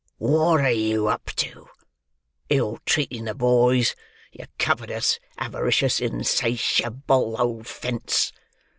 "What 0.17 0.61
are 0.61 0.71
you 0.71 1.09
up 1.09 1.25
to? 1.35 1.69
Ill 2.49 2.79
treating 2.87 3.25
the 3.25 3.35
boys, 3.35 3.95
you 4.31 4.45
covetous, 4.57 5.19
avaricious, 5.37 5.99
in 5.99 6.23
sa 6.23 6.47
ti 6.47 6.83
a 6.83 6.89
ble 6.89 7.35
old 7.39 7.67
fence?" 7.67 8.31